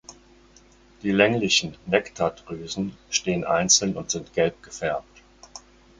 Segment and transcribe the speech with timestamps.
[1.03, 5.21] Die länglichen Nektardrüsen stehen einzeln und sind gelb gefärbt.